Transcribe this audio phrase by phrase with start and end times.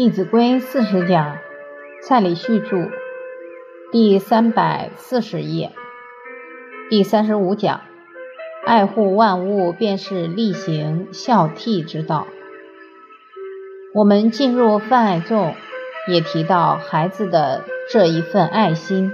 [0.00, 1.36] 弟子规》四十讲，
[2.02, 2.88] 蔡礼旭著，
[3.92, 5.72] 第三百四十页，
[6.88, 7.82] 第三十五讲，
[8.64, 12.26] 爱护万物便是力行孝悌之道。
[13.92, 15.54] 我们进入泛爱众，
[16.08, 19.12] 也提到孩子的这一份爱心、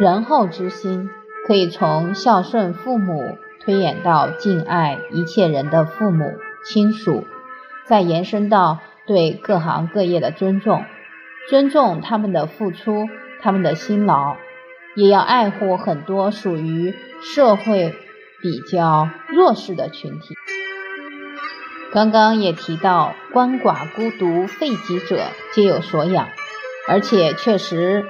[0.00, 1.10] 仁厚之心，
[1.46, 6.32] 可以从孝顺父母推演到敬爱一切人的父母
[6.64, 7.22] 亲属，
[7.86, 8.80] 再延伸到。
[9.06, 10.84] 对各行各业的尊重，
[11.48, 13.06] 尊重他们的付出，
[13.42, 14.36] 他们的辛劳，
[14.94, 17.94] 也要爱护很多属于社会
[18.42, 20.34] 比较弱势的群体。
[21.92, 25.20] 刚刚也提到，鳏寡孤独废疾者
[25.52, 26.28] 皆有所养，
[26.88, 28.04] 而且确实，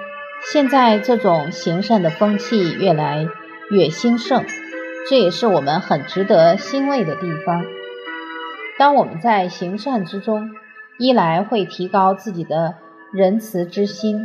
[0.52, 3.28] 现在这种行善的风气越来
[3.70, 4.44] 越兴盛，
[5.10, 7.64] 这也是我们很值得欣慰的地方。
[8.78, 10.50] 当我们在行善之中，
[10.98, 12.74] 一来会提高自己的
[13.12, 14.20] 仁慈之心，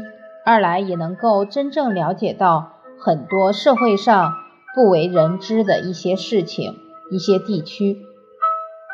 [0.45, 4.34] 二来也能够真正了解到很多社会上
[4.75, 6.75] 不为人知的一些事情、
[7.09, 8.06] 一些地区。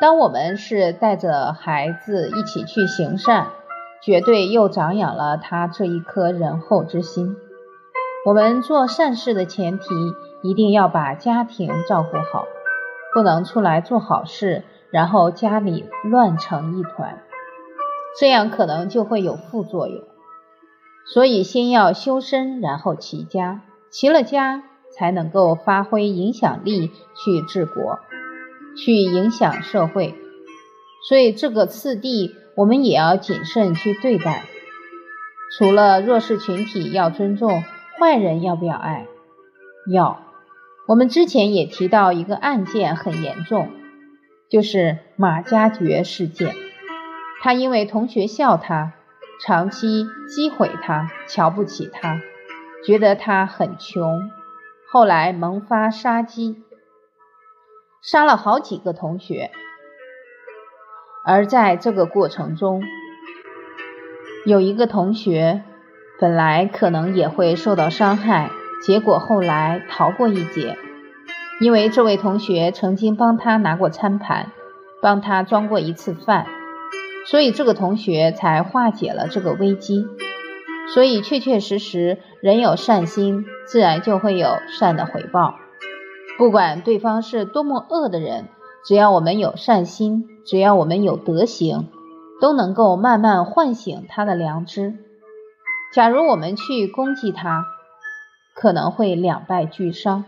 [0.00, 3.48] 当我们是带着孩子一起去行善，
[4.02, 7.36] 绝对又长养了他这一颗仁厚之心。
[8.26, 9.84] 我们做善事的前提，
[10.42, 12.46] 一定要把家庭照顾好，
[13.14, 17.22] 不能出来做好事，然后家里乱成一团。
[18.18, 20.02] 这样可能就会有副作用，
[21.12, 27.98] 所以先要修身，然后齐家，齐了家才能够发挥影响力去治国，
[28.76, 30.14] 去影响社会。
[31.08, 34.44] 所以这个次第我们也要谨慎去对待。
[35.58, 37.62] 除了弱势群体要尊重，
[38.00, 39.06] 坏人要不要爱？
[39.92, 40.22] 要。
[40.88, 43.68] 我们之前也提到一个案件很严重，
[44.48, 46.54] 就是马加爵事件。
[47.46, 48.94] 他因为同学笑他，
[49.40, 52.20] 长期击毁他，瞧不起他，
[52.84, 54.32] 觉得他很穷，
[54.90, 56.64] 后来萌发杀机，
[58.02, 59.52] 杀了好几个同学。
[61.24, 62.82] 而在这个过程中，
[64.44, 65.62] 有一个同学
[66.18, 68.50] 本来可能也会受到伤害，
[68.82, 70.76] 结果后来逃过一劫，
[71.60, 74.50] 因为这位同学曾经帮他拿过餐盘，
[75.00, 76.48] 帮他装过一次饭。
[77.30, 80.06] 所以这个同学才化解了这个危机。
[80.94, 85.56] 所以确确实实，人有善心，自然就会有善的回报。
[86.38, 88.44] 不管对方是多么恶的人，
[88.84, 91.88] 只要我们有善心，只要我们有德行，
[92.40, 94.94] 都能够慢慢唤醒他的良知。
[95.92, 97.64] 假如我们去攻击他，
[98.54, 100.24] 可能会两败俱伤。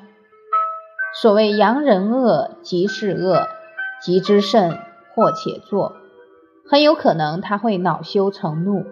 [1.21, 3.47] 所谓扬人恶，即是恶，
[4.03, 4.79] 即之甚，
[5.15, 5.98] 或且作。
[6.71, 8.85] 很有可能他会恼羞成怒。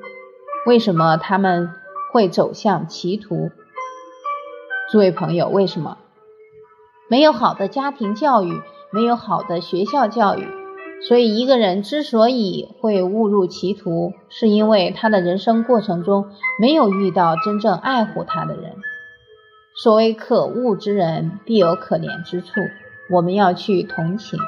[0.66, 1.70] 为什么他们
[2.12, 3.50] 会走向歧途？
[4.90, 5.98] 诸位朋友，为什么
[7.08, 8.60] 没有好的家庭教育，
[8.90, 10.48] 没有好的学校教育？
[11.06, 18.72] 所以一个人之所以会误入歧途，是因为他的人生过程中没有遇到真正爱护他的人。
[19.74, 22.60] 所谓可恶之人必有可怜之处，
[23.10, 24.38] 我们要去同情。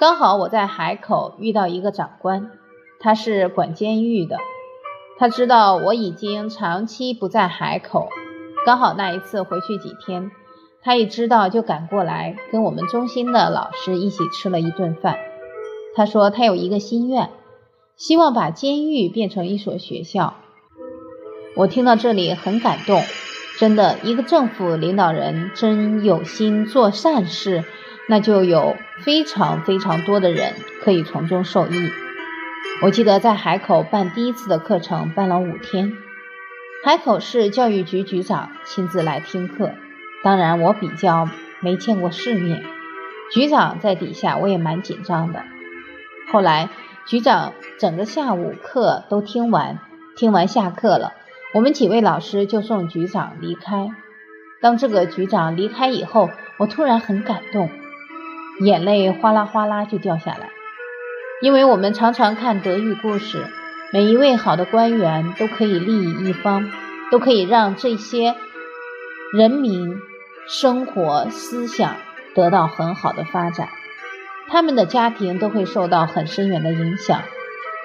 [0.00, 2.52] 刚好我在海口遇到一个长官，
[3.00, 4.38] 他是管监狱的。
[5.18, 8.08] 他知道我已经长期不在海口，
[8.64, 10.30] 刚好那一次回去几天，
[10.80, 15.18] 他一知道就赶过来跟我们中心的老师一起吃了一顿饭。
[15.94, 17.28] 他说他有一个心愿，
[17.98, 20.32] 希望把监狱变成一所学校。
[21.56, 23.02] 我听到这里很感动，
[23.58, 27.64] 真的，一个政府领导人真有心做善事。
[28.10, 31.90] 那就有非常非常多的人可以从中受益。
[32.82, 35.92] 我记得在海口办第一次的课程，办了五天，
[36.84, 39.70] 海口市教育局局长亲自来听课。
[40.24, 41.28] 当然，我比较
[41.60, 42.64] 没见过世面，
[43.32, 45.44] 局长在底下，我也蛮紧张的。
[46.32, 46.68] 后来，
[47.06, 49.78] 局长整个下午课都听完，
[50.16, 51.12] 听完下课了，
[51.54, 53.90] 我们几位老师就送局长离开。
[54.60, 57.70] 当这个局长离开以后，我突然很感动。
[58.60, 60.50] 眼泪哗啦哗啦就掉下来，
[61.40, 63.46] 因为我们常常看德育故事，
[63.90, 66.70] 每一位好的官员都可以利益一方，
[67.10, 68.36] 都可以让这些
[69.32, 69.96] 人民
[70.46, 71.96] 生活思想
[72.34, 73.70] 得到很好的发展，
[74.50, 77.22] 他们的家庭都会受到很深远的影响。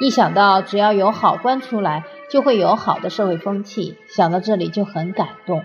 [0.01, 5.63] 一想到只要有好官出来，就会有好的社会风气，想到这里就很感动。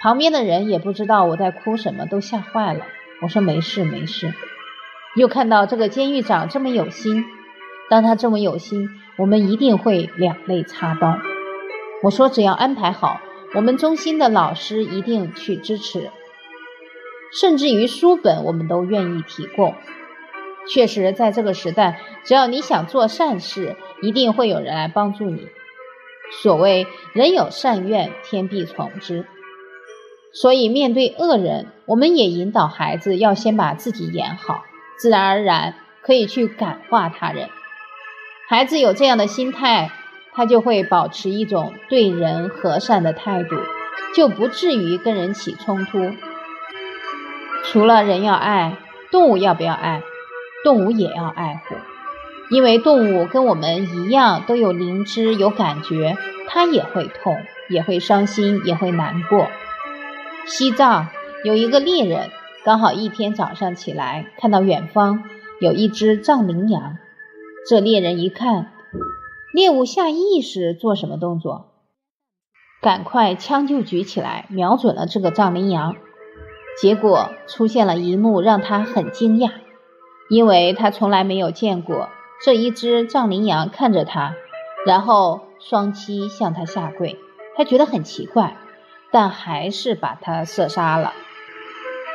[0.00, 2.86] 旁边的人也不知道我在哭什么，都吓坏了。
[3.20, 4.32] 我说没事没事，
[5.16, 7.24] 又看到这个监狱长这么有心，
[7.90, 11.18] 当他这么有心，我们一定会两肋插刀。
[12.02, 13.20] 我说，只要安排好，
[13.54, 16.10] 我们中心的老师一定去支持，
[17.32, 19.74] 甚至于书本我们都愿意提供。
[20.70, 25.48] 确实，在这个时代，只要你想做善事，一定会有人来帮助你。
[26.42, 29.26] 所谓“人有善愿，天必从之”。
[30.32, 34.62] 所以，面对恶人，我们也引导孩子要先把自己演好，
[34.98, 37.48] 自然而然可以去感化他人。
[38.48, 39.90] 孩子有这样的心态，
[40.32, 43.56] 他就会保持一种对人和善的态度，
[44.14, 46.12] 就不至于跟人起冲突。
[47.64, 48.76] 除了人要爱，
[49.10, 50.02] 动物要不要爱？
[50.64, 51.76] 动物也要爱护，
[52.50, 56.16] 因为动物跟我们一样都有灵知、有感觉，
[56.48, 57.36] 它也会痛，
[57.68, 59.48] 也会伤心，也会难过。
[60.48, 61.08] 西藏
[61.44, 62.30] 有一个猎人，
[62.64, 65.24] 刚好一天早上起来，看到远方
[65.60, 66.96] 有一只藏羚羊。
[67.68, 68.72] 这猎人一看，
[69.52, 71.74] 猎物下意识做什么动作？
[72.80, 75.96] 赶快枪就举起来，瞄准了这个藏羚羊。
[76.80, 79.50] 结果出现了一幕让他很惊讶。
[80.30, 82.08] 因为他从来没有见过
[82.42, 84.34] 这一只藏羚羊看着他，
[84.86, 87.18] 然后双膝向他下跪，
[87.54, 88.56] 他觉得很奇怪，
[89.10, 91.12] 但还是把它射杀了。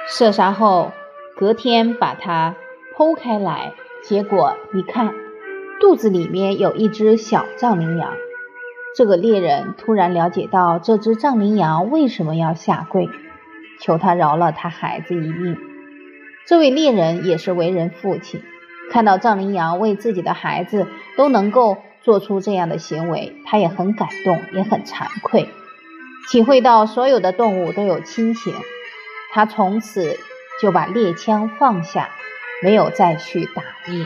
[0.07, 0.91] 射杀后，
[1.35, 2.55] 隔天把它
[2.97, 3.73] 剖开来，
[4.03, 5.13] 结果一看，
[5.79, 8.13] 肚子里面有一只小藏羚羊。
[8.95, 13.09] 这个猎人突然了解到这只藏羚羊为什么要下跪，
[13.79, 15.57] 求他饶了他孩子一命。
[16.45, 18.43] 这位猎人也是为人父亲，
[18.91, 20.85] 看到藏羚羊为自己的孩子
[21.17, 25.49] 都能够做出这样的行为，他也很感动，也很惭愧，
[26.29, 28.55] 体会到所有的动物都有亲情，
[29.31, 30.17] 他从此
[30.61, 32.09] 就把猎枪放下，
[32.61, 34.05] 没有再去打猎。